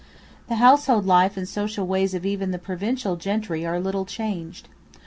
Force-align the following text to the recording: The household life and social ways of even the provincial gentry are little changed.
The 0.49 0.55
household 0.55 1.05
life 1.05 1.37
and 1.37 1.47
social 1.47 1.85
ways 1.85 2.15
of 2.15 2.25
even 2.25 2.49
the 2.49 2.57
provincial 2.57 3.15
gentry 3.17 3.67
are 3.67 3.79
little 3.79 4.05
changed. 4.05 4.67